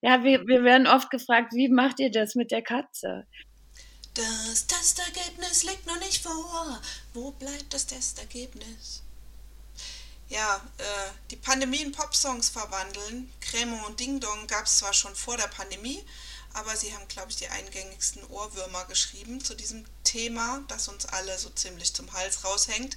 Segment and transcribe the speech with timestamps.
[0.00, 3.26] Ja, wir, wir werden oft gefragt, wie macht ihr das mit der Katze?
[4.14, 6.80] Das Testergebnis liegt noch nicht vor.
[7.14, 9.02] Wo bleibt das Testergebnis?
[10.28, 13.32] Ja, äh, die Pandemie in Popsongs verwandeln.
[13.40, 16.04] Cremo und Ding Dong gab es zwar schon vor der Pandemie,
[16.54, 21.38] aber sie haben, glaube ich, die eingängigsten Ohrwürmer geschrieben zu diesem Thema, das uns alle
[21.38, 22.96] so ziemlich zum Hals raushängt.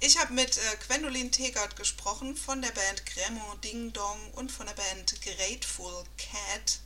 [0.00, 4.66] Ich habe mit äh, Gwendolyn Tegert gesprochen von der Band Cremant Ding Dong und von
[4.66, 6.80] der Band Grateful Cat.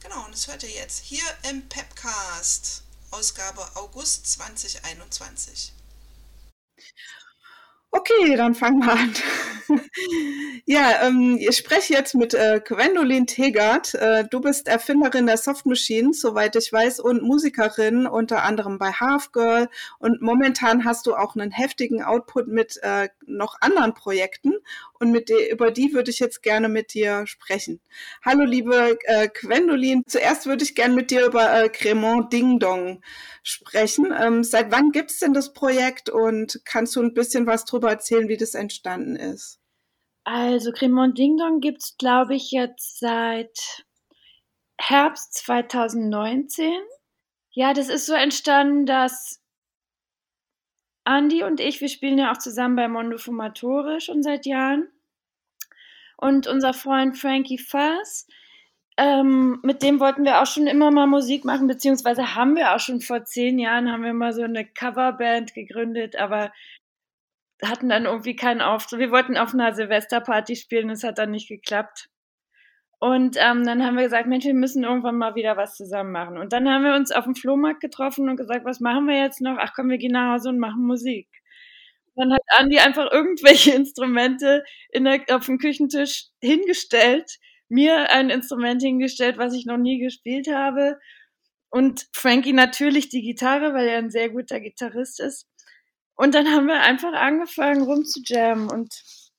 [0.00, 5.72] Genau, und das hört ihr jetzt hier im Pepcast, Ausgabe August 2021.
[7.90, 9.14] Okay, dann fangen wir an.
[10.66, 13.94] ja, ähm, ich spreche jetzt mit äh, Gwendolyn Tegert.
[13.94, 18.92] Äh, du bist Erfinderin der Soft Machines, soweit ich weiß, und Musikerin, unter anderem bei
[18.92, 19.68] Half Girl.
[19.98, 24.54] Und momentan hast du auch einen heftigen Output mit äh, noch anderen Projekten.
[24.98, 27.80] Und mit dir, über die würde ich jetzt gerne mit dir sprechen.
[28.24, 30.02] Hallo, liebe äh, Gwendolyn.
[30.06, 33.02] Zuerst würde ich gerne mit dir über äh, Cremant Ding Dong
[33.42, 34.12] sprechen.
[34.18, 37.90] Ähm, seit wann gibt es denn das Projekt und kannst du ein bisschen was darüber
[37.90, 39.60] erzählen, wie das entstanden ist?
[40.24, 43.84] Also Cremont Ding Dong gibt es, glaube ich, jetzt seit
[44.78, 46.72] Herbst 2019.
[47.50, 49.42] Ja, das ist so entstanden, dass
[51.04, 54.88] Andy und ich, wir spielen ja auch zusammen bei Mondo Fumatore schon seit Jahren.
[56.16, 58.26] Und unser Freund Frankie Fass,
[58.96, 62.80] ähm, mit dem wollten wir auch schon immer mal Musik machen, beziehungsweise haben wir auch
[62.80, 66.52] schon vor zehn Jahren, haben wir mal so eine Coverband gegründet, aber
[67.68, 68.98] hatten dann irgendwie keinen Auftritt.
[68.98, 72.08] Wir wollten auf einer Silvesterparty spielen, es hat dann nicht geklappt.
[73.00, 76.38] Und ähm, dann haben wir gesagt, Mensch, wir müssen irgendwann mal wieder was zusammen machen.
[76.38, 79.40] Und dann haben wir uns auf dem Flohmarkt getroffen und gesagt, was machen wir jetzt
[79.40, 79.56] noch?
[79.58, 81.28] Ach komm, wir gehen nach Hause und machen Musik.
[82.16, 88.82] Dann hat Andi einfach irgendwelche Instrumente in der, auf dem Küchentisch hingestellt mir ein Instrument
[88.82, 90.98] hingestellt, was ich noch nie gespielt habe.
[91.70, 95.48] Und Frankie natürlich die Gitarre, weil er ein sehr guter Gitarrist ist.
[96.16, 98.94] Und dann haben wir einfach angefangen rumzujammen und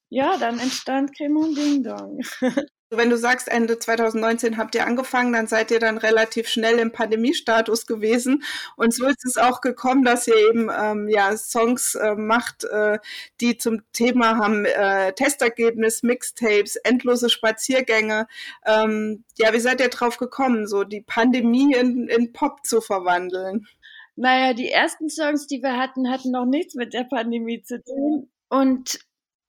[0.09, 2.19] ja, dann entstand Cremon Ding Dong.
[2.91, 6.91] Wenn du sagst, Ende 2019 habt ihr angefangen, dann seid ihr dann relativ schnell im
[6.91, 8.43] Pandemiestatus gewesen.
[8.75, 12.99] Und so ist es auch gekommen, dass ihr eben ähm, ja, Songs äh, macht, äh,
[13.41, 18.27] die zum Thema haben äh, Testergebnis, Mixtapes, endlose Spaziergänge.
[18.65, 23.67] Ähm, ja, wie seid ihr drauf gekommen, so die Pandemie in, in Pop zu verwandeln?
[24.15, 28.29] Naja, die ersten Songs, die wir hatten, hatten noch nichts mit der Pandemie zu tun.
[28.49, 28.99] Und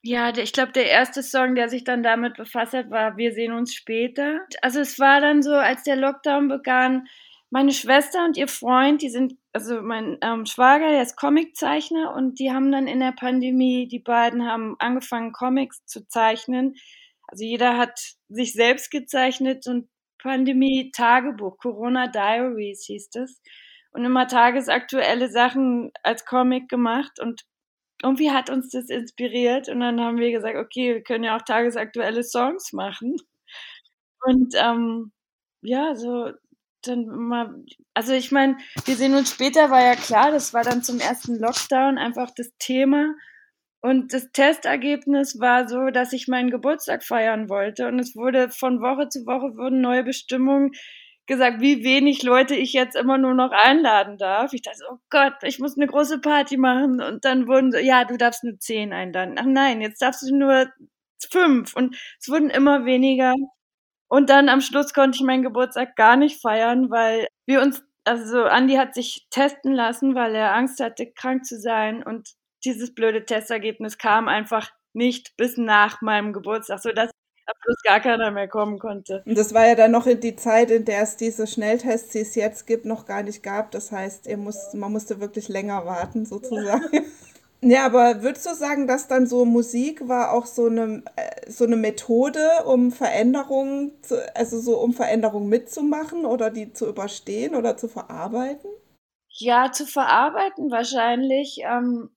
[0.02, 3.52] ja, ich glaube, der erste Song, der sich dann damit befasst hat, war Wir sehen
[3.52, 4.40] uns später.
[4.62, 7.08] Also es war dann so, als der Lockdown begann,
[7.50, 12.38] meine Schwester und ihr Freund, die sind, also mein ähm, Schwager, der ist Comiczeichner und
[12.38, 16.74] die haben dann in der Pandemie, die beiden haben angefangen, Comics zu zeichnen.
[17.28, 17.98] Also jeder hat
[18.28, 19.88] sich selbst gezeichnet und
[20.18, 23.40] Pandemie-Tagebuch, Corona Diaries hieß das.
[23.96, 27.46] Und immer tagesaktuelle Sachen als Comic gemacht und
[28.02, 31.42] irgendwie hat uns das inspiriert und dann haben wir gesagt, okay, wir können ja auch
[31.42, 33.16] tagesaktuelle Songs machen.
[34.20, 35.12] Und ähm,
[35.62, 36.30] ja, so
[36.82, 37.54] dann mal,
[37.94, 41.38] also ich meine, wir sehen uns später, war ja klar, das war dann zum ersten
[41.38, 43.14] Lockdown einfach das Thema.
[43.80, 47.86] Und das Testergebnis war so, dass ich meinen Geburtstag feiern wollte.
[47.88, 50.72] Und es wurde von Woche zu Woche wurden neue Bestimmungen
[51.26, 54.52] gesagt, wie wenig Leute ich jetzt immer nur noch einladen darf.
[54.52, 57.00] Ich dachte, oh Gott, ich muss eine große Party machen.
[57.02, 59.36] Und dann wurden so, ja, du darfst nur zehn einladen.
[59.38, 60.66] Ach nein, jetzt darfst du nur
[61.30, 61.74] fünf.
[61.74, 63.34] Und es wurden immer weniger.
[64.08, 68.44] Und dann am Schluss konnte ich meinen Geburtstag gar nicht feiern, weil wir uns, also
[68.44, 72.02] Andi hat sich testen lassen, weil er Angst hatte, krank zu sein.
[72.04, 77.10] Und dieses blöde Testergebnis kam einfach nicht bis nach meinem Geburtstag, sodass
[77.62, 79.22] plus gar keiner mehr kommen konnte.
[79.26, 82.20] Und das war ja dann noch in die Zeit, in der es diese Schnelltests, die
[82.20, 83.70] es jetzt gibt, noch gar nicht gab.
[83.70, 86.88] Das heißt, ihr musst, man musste wirklich länger warten, sozusagen.
[87.62, 91.64] Ja, aber würdest du sagen, dass dann so Musik war auch so eine, äh, so
[91.64, 97.76] eine Methode, um Veränderungen, zu, also so um Veränderungen mitzumachen oder die zu überstehen oder
[97.76, 98.70] zu verarbeiten?
[99.38, 101.60] Ja, zu verarbeiten wahrscheinlich.
[101.64, 102.10] Ähm,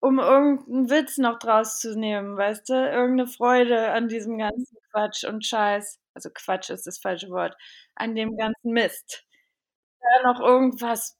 [0.00, 2.74] um irgendeinen Witz noch draus zu nehmen, weißt du?
[2.74, 5.98] Irgendeine Freude an diesem ganzen Quatsch und Scheiß.
[6.14, 7.56] Also Quatsch ist das falsche Wort.
[7.94, 9.24] An dem ganzen Mist.
[10.00, 11.16] Da noch irgendwas,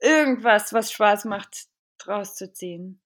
[0.00, 1.66] irgendwas, was Spaß macht,
[1.98, 3.00] draus zu ziehen.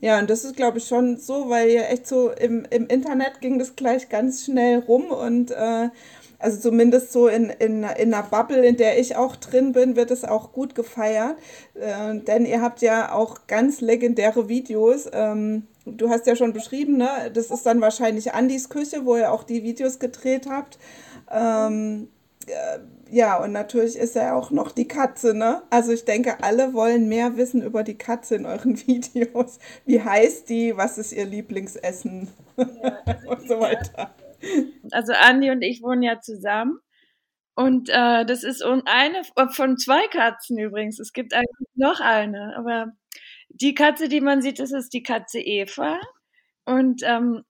[0.00, 3.40] Ja, und das ist, glaube ich, schon so, weil ja echt so im, im Internet
[3.40, 5.90] ging das gleich ganz schnell rum und äh,
[6.38, 10.10] also zumindest so in, in, in einer Bubble, in der ich auch drin bin, wird
[10.10, 11.36] es auch gut gefeiert.
[11.74, 15.08] Äh, denn ihr habt ja auch ganz legendäre Videos.
[15.12, 17.30] Ähm, du hast ja schon beschrieben, ne?
[17.32, 20.78] das ist dann wahrscheinlich Andys Küche, wo ihr auch die Videos gedreht habt.
[21.30, 22.08] Ähm,
[22.46, 22.78] äh,
[23.10, 25.62] ja, und natürlich ist er auch noch die Katze, ne?
[25.70, 29.58] Also ich denke, alle wollen mehr wissen über die Katze in euren Videos.
[29.84, 30.76] Wie heißt die?
[30.76, 32.28] Was ist ihr Lieblingsessen?
[32.56, 34.10] Ja, also und so weiter.
[34.92, 36.80] Also Andi und ich wohnen ja zusammen.
[37.54, 40.98] Und äh, das ist eine von zwei Katzen übrigens.
[41.00, 42.92] Es gibt eigentlich noch eine, aber
[43.48, 45.98] die Katze, die man sieht, das ist die Katze Eva.
[46.66, 47.44] Und ähm,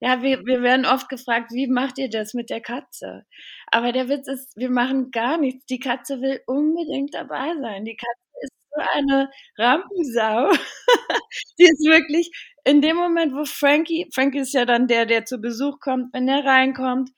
[0.00, 3.24] ja, wir, wir werden oft gefragt, wie macht ihr das mit der Katze?
[3.66, 5.66] Aber der Witz ist, wir machen gar nichts.
[5.66, 7.84] Die Katze will unbedingt dabei sein.
[7.84, 10.52] Die Katze ist so eine Rampensau.
[11.58, 12.30] die ist wirklich
[12.68, 16.28] in dem Moment, wo Frankie, Frankie ist ja dann der, der zu Besuch kommt, wenn
[16.28, 17.10] er reinkommt,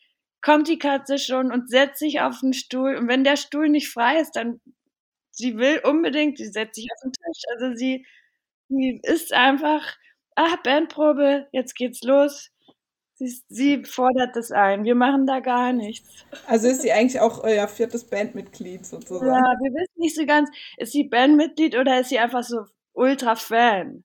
[0.43, 2.95] kommt die Katze schon und setzt sich auf den Stuhl.
[2.95, 4.61] Und wenn der Stuhl nicht frei ist, dann
[5.33, 7.43] sie will unbedingt, sie setzt sich auf den Tisch.
[7.53, 8.07] Also sie,
[8.69, 9.97] sie ist einfach,
[10.37, 12.51] ah, Bandprobe, jetzt geht's los.
[13.15, 14.85] Sie, sie fordert das ein.
[14.85, 16.27] Wir machen da gar nichts.
[16.47, 19.27] Also ist sie eigentlich auch euer viertes Bandmitglied sozusagen?
[19.27, 23.35] Ja, wir wissen nicht so ganz, ist sie Bandmitglied oder ist sie einfach so ultra
[23.35, 24.05] Fan?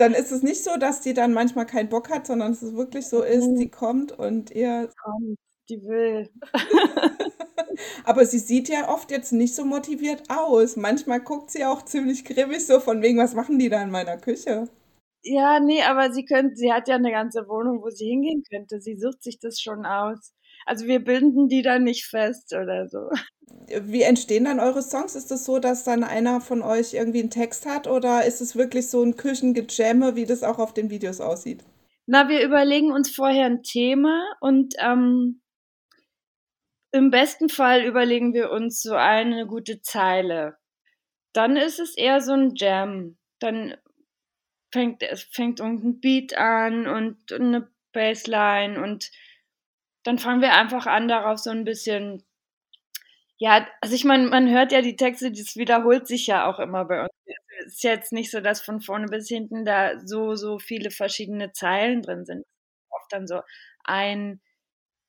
[0.00, 2.74] Dann ist es nicht so, dass die dann manchmal keinen Bock hat, sondern es ist
[2.74, 3.56] wirklich so ist, mhm.
[3.56, 4.88] die kommt und ihr.
[5.04, 5.38] Kommt,
[5.68, 6.30] die will.
[8.06, 10.76] Aber sie sieht ja oft jetzt nicht so motiviert aus.
[10.76, 14.16] Manchmal guckt sie auch ziemlich grimmig so von wegen, was machen die da in meiner
[14.16, 14.68] Küche?
[15.22, 18.80] Ja, nee, aber sie könnte, sie hat ja eine ganze Wohnung, wo sie hingehen könnte.
[18.80, 20.32] Sie sucht sich das schon aus.
[20.70, 23.10] Also wir binden die dann nicht fest oder so.
[23.82, 25.16] Wie entstehen dann eure Songs?
[25.16, 28.40] Ist es das so, dass dann einer von euch irgendwie einen Text hat oder ist
[28.40, 31.64] es wirklich so ein Küchengejamme, wie das auch auf den Videos aussieht?
[32.06, 35.42] Na, wir überlegen uns vorher ein Thema und ähm,
[36.92, 40.56] im besten Fall überlegen wir uns so eine gute Zeile.
[41.32, 43.18] Dann ist es eher so ein Jam.
[43.40, 43.74] Dann
[44.72, 49.10] fängt es fängt irgendein Beat an und eine Bassline und
[50.02, 52.24] dann fangen wir einfach an, darauf so ein bisschen,
[53.38, 56.84] ja, also ich meine, man hört ja die Texte, das wiederholt sich ja auch immer
[56.84, 57.10] bei uns.
[57.66, 61.52] Es ist jetzt nicht so, dass von vorne bis hinten da so, so viele verschiedene
[61.52, 62.44] Zeilen drin sind.
[62.90, 63.40] Oft dann so
[63.84, 64.40] ein,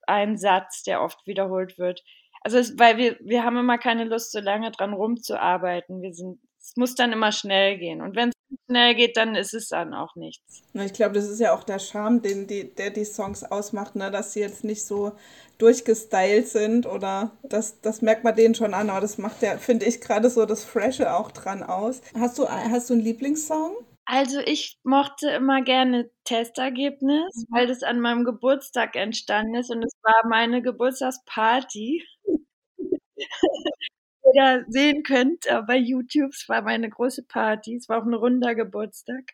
[0.08, 2.04] ein Satz, der oft wiederholt wird.
[2.42, 6.02] Also es, weil wir, wir haben immer keine Lust, so lange dran rumzuarbeiten.
[6.02, 8.02] Wir sind, es muss dann immer schnell gehen.
[8.02, 8.36] Und wenn es
[8.66, 10.64] schnell geht, dann ist es dann auch nichts.
[10.74, 14.12] Ich glaube, das ist ja auch der Charme, den die, der die Songs ausmacht, ne?
[14.12, 15.14] dass sie jetzt nicht so
[15.58, 19.86] durchgestylt sind oder das, das merkt man denen schon an, aber das macht ja, finde
[19.86, 22.02] ich, gerade so das Freshe auch dran aus.
[22.18, 23.76] Hast du, hast du einen Lieblingssong?
[24.06, 29.94] Also ich mochte immer gerne Testergebnis, weil das an meinem Geburtstag entstanden ist und es
[30.02, 32.04] war meine Geburtstagsparty
[34.24, 36.32] jeder sehen könnt äh, bei YouTube.
[36.34, 37.76] Es war meine große Party.
[37.76, 39.32] Es war auch ein runder Geburtstag.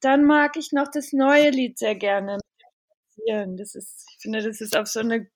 [0.00, 2.38] Dann mag ich noch das neue Lied sehr gerne.
[3.26, 5.28] Das ist, ich finde, das ist auf so eine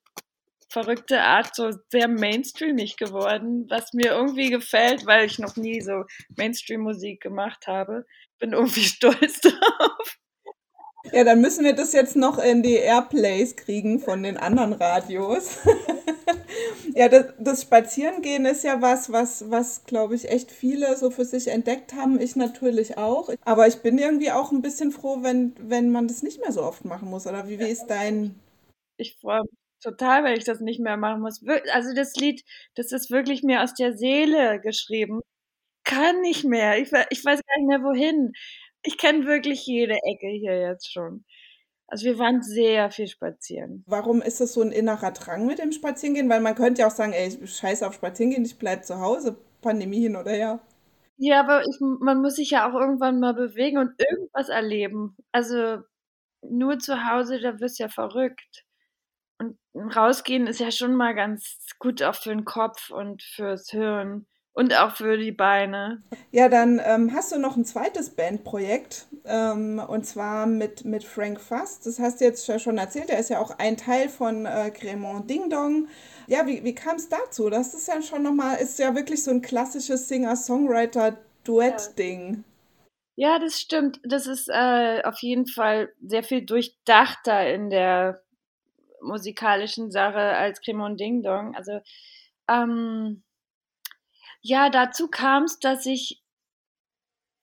[0.70, 6.04] verrückte Art so sehr mainstreamig geworden, was mir irgendwie gefällt, weil ich noch nie so
[6.36, 8.06] Mainstream-Musik gemacht habe.
[8.38, 10.18] Bin irgendwie stolz drauf.
[11.12, 15.58] Ja, dann müssen wir das jetzt noch in die Airplays kriegen von den anderen Radios.
[16.94, 21.24] ja, das, das Spazierengehen ist ja was, was, was glaube ich, echt viele so für
[21.24, 22.20] sich entdeckt haben.
[22.20, 23.30] Ich natürlich auch.
[23.44, 26.62] Aber ich bin irgendwie auch ein bisschen froh, wenn, wenn man das nicht mehr so
[26.62, 27.26] oft machen muss.
[27.26, 28.34] Oder wie, wie ist dein.
[28.96, 29.50] Ich freue mich
[29.82, 31.42] total, wenn ich das nicht mehr machen muss.
[31.72, 32.44] Also das Lied,
[32.74, 35.20] das ist wirklich mir aus der Seele geschrieben.
[35.84, 36.78] Kann nicht mehr.
[36.78, 38.32] Ich, ich weiß gar nicht mehr wohin.
[38.82, 41.24] Ich kenne wirklich jede Ecke hier jetzt schon.
[41.90, 43.82] Also wir waren sehr viel spazieren.
[43.88, 46.28] Warum ist das so ein innerer Drang mit dem Spazierengehen?
[46.28, 49.36] Weil man könnte ja auch sagen, ey, ich scheiße auf Spazierengehen, ich bleibe zu Hause,
[49.60, 50.60] Pandemie hin oder her.
[51.16, 55.16] Ja, aber ich, man muss sich ja auch irgendwann mal bewegen und irgendwas erleben.
[55.32, 55.78] Also
[56.42, 58.64] nur zu Hause, da wirst du ja verrückt.
[59.38, 64.26] Und rausgehen ist ja schon mal ganz gut auch für den Kopf und fürs Hirn.
[64.60, 66.02] Und auch für die Beine.
[66.32, 69.06] Ja, dann ähm, hast du noch ein zweites Bandprojekt.
[69.24, 71.86] Ähm, und zwar mit, mit Frank Fast.
[71.86, 73.08] Das hast du jetzt schon erzählt.
[73.08, 75.88] Er ist ja auch ein Teil von äh, Cremont Ding Dong.
[76.26, 77.48] Ja, wie, wie kam es dazu?
[77.48, 82.44] Das ist ja schon nochmal, ist ja wirklich so ein klassisches Singer-Songwriter-Duett-Ding.
[83.16, 83.30] Ja.
[83.30, 83.38] ja.
[83.38, 83.98] das stimmt.
[84.02, 88.20] Das ist äh, auf jeden Fall sehr viel durchdachter in der
[89.00, 91.56] musikalischen Sache als Cremont Ding Dong.
[91.56, 91.80] Also,
[92.46, 93.22] ähm,
[94.42, 96.22] ja, dazu kam es, dass ich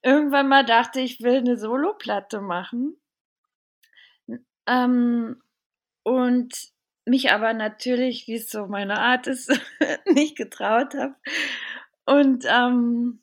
[0.02, 3.00] irgendwann mal dachte, ich will eine Soloplatte machen.
[4.68, 5.42] Ähm,
[6.04, 6.54] und
[7.06, 9.50] mich aber natürlich, wie es so meine Art ist,
[10.06, 11.16] nicht getraut habe.
[12.06, 13.22] Und ähm,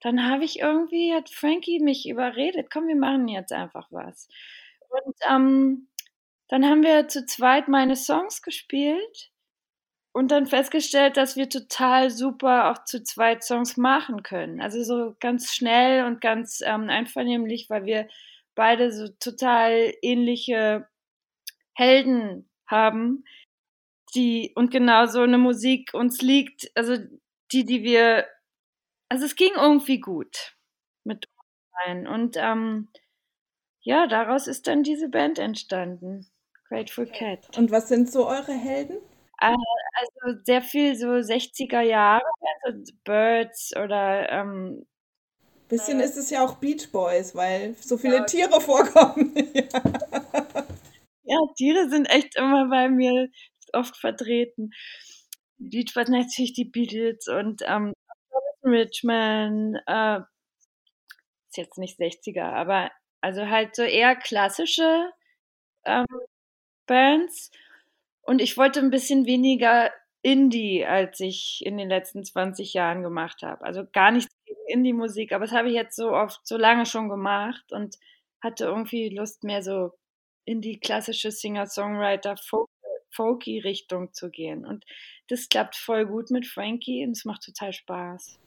[0.00, 4.28] dann habe ich irgendwie, hat Frankie mich überredet, komm, wir machen jetzt einfach was.
[4.88, 5.88] Und ähm,
[6.48, 9.30] dann haben wir zu zweit meine Songs gespielt
[10.12, 14.60] und dann festgestellt, dass wir total super auch zu zweit Songs machen können.
[14.60, 18.08] Also so ganz schnell und ganz ähm, einvernehmlich, weil wir
[18.54, 20.88] beide so total ähnliche
[21.74, 23.24] Helden haben,
[24.14, 26.96] die und genau so eine Musik uns liegt, also
[27.52, 28.26] die, die wir,
[29.08, 30.56] also es ging irgendwie gut
[31.04, 32.88] mit uns und ähm,
[33.80, 36.28] ja, daraus ist dann diese Band entstanden,
[36.68, 37.56] Grateful Cat.
[37.56, 38.98] Und was sind so eure Helden?
[39.40, 39.54] Äh,
[39.94, 42.24] also sehr viel so 60er Jahre,
[42.64, 44.86] also Birds oder ähm,
[45.68, 48.24] Bisschen ist es ja auch Beach Boys, weil so viele ja.
[48.24, 49.34] Tiere vorkommen.
[51.24, 51.38] ja.
[51.56, 53.28] Tiere sind echt immer bei mir
[53.74, 54.70] oft vertreten.
[55.58, 57.92] Beach Boys natürlich die Beatles und ähm,
[58.64, 60.20] Richmond, äh,
[61.48, 62.90] ist jetzt nicht 60er, aber
[63.20, 65.10] also halt so eher klassische
[65.84, 66.06] ähm,
[66.86, 67.50] Bands.
[68.28, 73.40] Und ich wollte ein bisschen weniger Indie, als ich in den letzten 20 Jahren gemacht
[73.40, 73.64] habe.
[73.64, 77.08] Also gar nichts gegen Indie-Musik, aber das habe ich jetzt so oft, so lange schon
[77.08, 77.96] gemacht und
[78.42, 79.92] hatte irgendwie Lust, mehr so
[80.44, 82.34] in die klassische Singer-Songwriter,
[83.10, 84.66] folky Richtung zu gehen.
[84.66, 84.84] Und
[85.28, 88.38] das klappt voll gut mit Frankie und es macht total Spaß.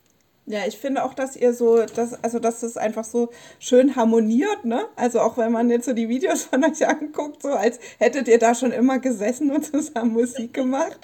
[0.52, 4.66] Ja, ich finde auch, dass ihr so, dass, also dass es einfach so schön harmoniert,
[4.66, 4.82] ne?
[4.98, 8.38] Also auch wenn man jetzt so die Videos von euch anguckt, so als hättet ihr
[8.38, 11.00] da schon immer gesessen und zusammen Musik gemacht.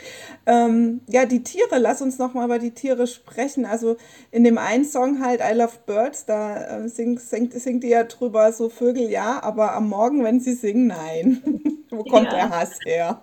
[0.46, 3.66] Ähm, ja, die Tiere, lass uns noch mal über die Tiere sprechen.
[3.66, 3.96] Also
[4.32, 8.04] in dem einen Song halt I Love Birds, da äh, singt, singt, singt ihr ja
[8.04, 11.86] drüber so Vögel ja, aber am Morgen, wenn sie singen, nein.
[11.90, 12.36] Wo kommt ja.
[12.36, 13.22] der Hass her?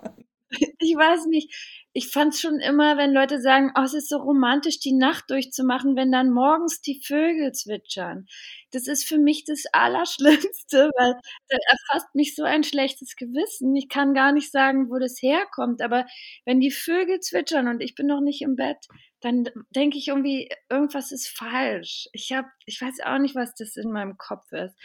[0.79, 1.53] Ich weiß nicht
[1.97, 5.29] ich fand es schon immer, wenn Leute sagen, oh, es ist so romantisch, die Nacht
[5.29, 8.27] durchzumachen, wenn dann morgens die Vögel zwitschern.
[8.71, 11.13] Das ist für mich das Allerschlimmste, weil
[11.47, 13.73] da erfasst mich so ein schlechtes Gewissen.
[13.77, 16.05] Ich kann gar nicht sagen, wo das herkommt, aber
[16.43, 18.85] wenn die Vögel zwitschern und ich bin noch nicht im Bett,
[19.21, 22.09] dann denke ich irgendwie, irgendwas ist falsch.
[22.11, 24.75] Ich habe, ich weiß auch nicht, was das in meinem Kopf ist.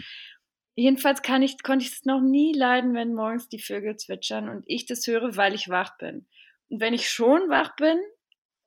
[0.74, 4.64] Jedenfalls kann ich, konnte ich es noch nie leiden, wenn morgens die Vögel zwitschern und
[4.66, 6.26] ich das höre, weil ich wach bin.
[6.68, 7.98] Und wenn ich schon wach bin,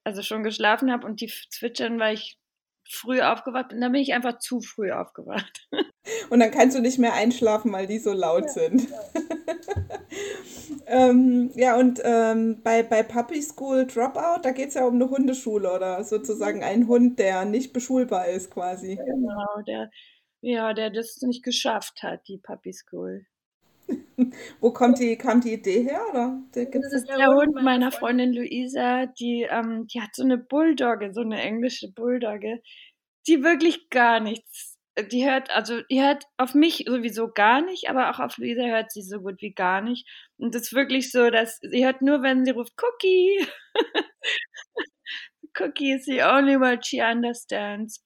[0.04, 2.38] also schon geschlafen habe und die zwitschern, weil ich
[2.90, 5.68] früh aufgewacht bin, dann bin ich einfach zu früh aufgewacht.
[6.30, 8.90] Und dann kannst du nicht mehr einschlafen, weil die so laut ja, sind.
[8.90, 9.00] Ja,
[11.10, 15.10] ähm, ja und ähm, bei, bei Puppy School Dropout, da geht es ja um eine
[15.10, 18.98] Hundeschule oder sozusagen ein Hund, der nicht beschulbar ist quasi.
[18.98, 19.90] Genau, der,
[20.44, 23.26] ja, der das nicht geschafft hat, die Puppy School.
[24.60, 26.02] Wo kommt die, kam die Idee her?
[26.12, 26.42] Oder?
[26.54, 31.22] Das ist der Hund meiner Freundin Luisa, die, ähm, die hat so eine Bulldogge, so
[31.22, 32.62] eine englische Bulldogge,
[33.26, 34.78] die wirklich gar nichts,
[35.14, 38.92] die hört, also die hört auf mich sowieso gar nicht, aber auch auf Luisa hört
[38.92, 40.06] sie so gut wie gar nicht.
[40.38, 43.48] Und das ist wirklich so, dass sie hört nur, wenn sie ruft, Cookie.
[45.58, 48.04] Cookie is the only word she understands.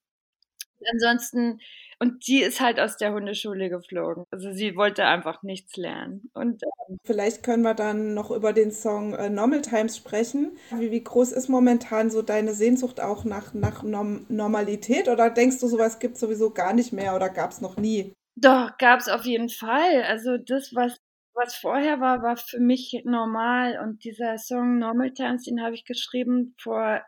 [0.94, 1.60] Ansonsten
[2.00, 4.26] und die ist halt aus der Hundeschule geflogen.
[4.32, 6.30] Also sie wollte einfach nichts lernen.
[6.34, 10.58] Und ähm, vielleicht können wir dann noch über den Song äh, Normal Times sprechen.
[10.76, 15.08] Wie, wie groß ist momentan so deine Sehnsucht auch nach, nach Norm Normalität?
[15.08, 18.14] Oder denkst du, sowas gibt es sowieso gar nicht mehr oder gab es noch nie?
[18.36, 20.04] Doch, gab es auf jeden Fall.
[20.04, 20.98] Also das, was
[21.38, 23.80] was vorher war, war für mich normal.
[23.80, 27.02] Und dieser Song Normal Times, den habe ich geschrieben vor,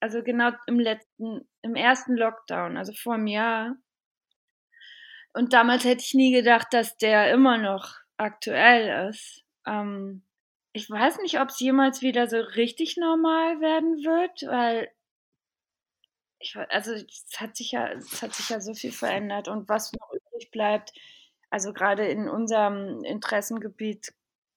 [0.00, 3.76] also genau im letzten, im ersten Lockdown, also vor einem Jahr.
[5.36, 9.44] Und damals hätte ich nie gedacht, dass der immer noch aktuell ist.
[9.66, 10.22] Ähm,
[10.72, 14.90] ich weiß nicht, ob es jemals wieder so richtig normal werden wird, weil
[16.38, 19.92] ich, also es hat sich ja, es hat sich ja so viel verändert und was
[19.92, 20.94] noch übrig bleibt,
[21.50, 24.14] also gerade in unserem Interessengebiet,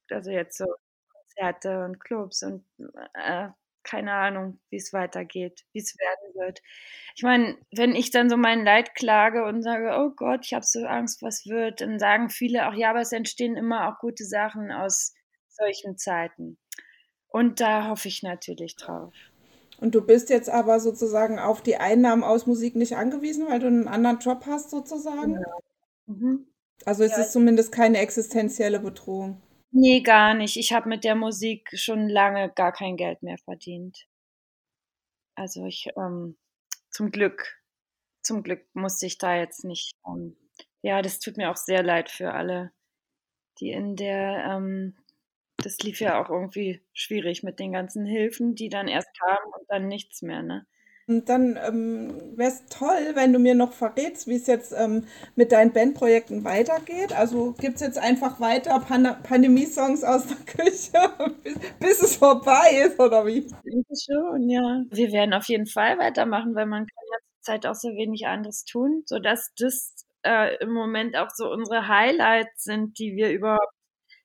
[0.09, 0.65] also jetzt so
[1.09, 2.63] Konzerte und Clubs und
[3.15, 3.49] äh,
[3.83, 6.61] keine Ahnung, wie es weitergeht, wie es werden wird.
[7.15, 10.65] Ich meine, wenn ich dann so mein Leid klage und sage, oh Gott, ich habe
[10.65, 14.25] so Angst, was wird, dann sagen viele auch, ja, aber es entstehen immer auch gute
[14.25, 15.13] Sachen aus
[15.47, 16.57] solchen Zeiten.
[17.27, 19.13] Und da hoffe ich natürlich drauf.
[19.79, 23.67] Und du bist jetzt aber sozusagen auf die Einnahmen aus Musik nicht angewiesen, weil du
[23.67, 25.35] einen anderen Job hast sozusagen?
[25.35, 25.59] Genau.
[26.07, 26.47] Mhm.
[26.85, 27.19] Also es ja.
[27.19, 29.41] ist zumindest keine existenzielle Bedrohung.
[29.71, 30.57] Nee, gar nicht.
[30.57, 34.05] Ich habe mit der Musik schon lange gar kein Geld mehr verdient.
[35.37, 36.37] Also ich, ähm,
[36.89, 37.61] zum Glück,
[38.23, 40.37] zum Glück musste ich da jetzt nicht, ähm,
[40.81, 42.71] ja, das tut mir auch sehr leid für alle,
[43.59, 44.97] die in der, ähm,
[45.57, 49.65] das lief ja auch irgendwie schwierig mit den ganzen Hilfen, die dann erst kamen und
[49.69, 50.67] dann nichts mehr, ne?
[51.09, 55.51] Dann ähm, wäre es toll, wenn du mir noch verrätst, wie es jetzt ähm, mit
[55.51, 57.13] deinen Bandprojekten weitergeht.
[57.13, 61.09] Also gibt es jetzt einfach weiter Pan Pandemie-Songs aus der Küche,
[61.43, 63.47] bis, bis, es vorbei ist, oder wie?
[63.65, 64.83] Ich schon, ja.
[64.91, 68.63] Wir werden auf jeden Fall weitermachen, weil man kann ja zurzeit auch so wenig anderes
[68.65, 73.73] tun, sodass das äh, im Moment auch so unsere Highlights sind, die wir überhaupt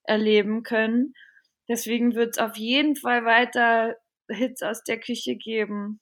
[0.03, 1.15] erleben können.
[1.67, 3.97] Deswegen wird es auf jeden Fall weiter
[4.29, 6.01] Hits aus der Küche geben.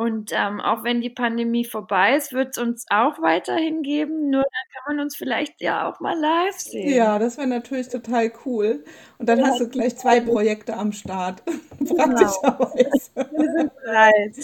[0.00, 4.30] Und ähm, auch wenn die Pandemie vorbei ist, wird es uns auch weiterhin geben.
[4.30, 6.88] Nur dann kann man uns vielleicht ja auch mal live sehen.
[6.88, 8.82] Ja, das wäre natürlich total cool.
[9.18, 11.42] Und dann ja, hast du gleich zwei Projekte am Start.
[11.80, 11.94] Genau.
[11.96, 13.10] Praktischerweise.
[13.14, 14.36] Wir sind bereit.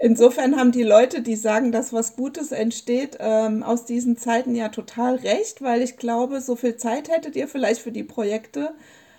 [0.00, 4.68] Insofern haben die Leute, die sagen, dass was Gutes entsteht, ähm, aus diesen Zeiten ja
[4.68, 8.74] total recht, weil ich glaube, so viel Zeit hättet ihr vielleicht für die Projekte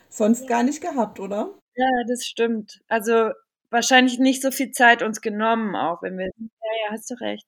[0.09, 1.51] sonst gar nicht gehabt, oder?
[1.75, 2.81] Ja, das stimmt.
[2.89, 3.31] Also
[3.73, 6.27] wahrscheinlich nicht so viel Zeit uns genommen, auch wenn wir.
[6.27, 7.45] Ja, ja, hast du recht.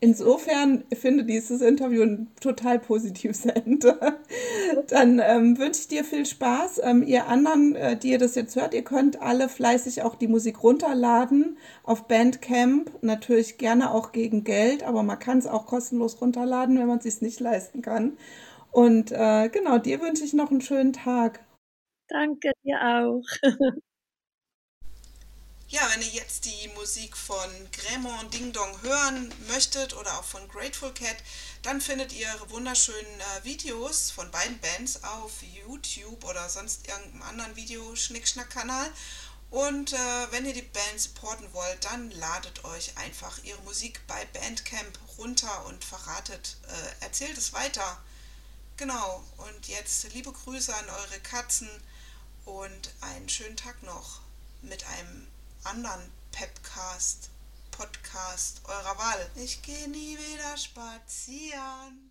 [0.00, 3.98] Insofern finde dieses Interview ein total positives Ende.
[4.88, 6.80] Dann ähm, wünsche ich dir viel Spaß.
[6.84, 10.28] Ähm, ihr anderen, äh, die ihr das jetzt hört, ihr könnt alle fleißig auch die
[10.28, 13.02] Musik runterladen auf Bandcamp.
[13.02, 17.04] Natürlich gerne auch gegen Geld, aber man kann es auch kostenlos runterladen, wenn man es
[17.04, 18.16] sich nicht leisten kann.
[18.70, 21.40] Und äh, genau, dir wünsche ich noch einen schönen Tag.
[22.08, 23.22] Danke dir auch.
[25.70, 30.24] Ja, wenn ihr jetzt die Musik von Grämo und Ding Dong hören möchtet oder auch
[30.24, 31.18] von Grateful Cat,
[31.60, 37.56] dann findet ihr wunderschöne äh, Videos von beiden Bands auf YouTube oder sonst irgendeinem anderen
[37.56, 38.90] Videoschnickschnack-Kanal.
[39.50, 39.96] Und äh,
[40.30, 45.66] wenn ihr die Band supporten wollt, dann ladet euch einfach ihre Musik bei Bandcamp runter
[45.66, 48.02] und verratet, äh, erzählt es weiter.
[48.78, 51.68] Genau, und jetzt liebe Grüße an eure Katzen
[52.46, 54.22] und einen schönen Tag noch
[54.62, 55.27] mit einem
[55.64, 57.30] anderen Pepcast
[57.70, 59.30] Podcast eurer Wahl.
[59.36, 62.07] Ich gehe nie wieder spazieren.